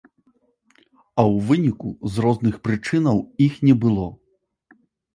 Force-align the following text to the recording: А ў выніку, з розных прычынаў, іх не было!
А 1.19 1.21
ў 1.33 1.35
выніку, 1.51 1.93
з 2.15 2.25
розных 2.27 2.59
прычынаў, 2.67 3.23
іх 3.49 3.53
не 3.71 3.75
было! 3.85 4.07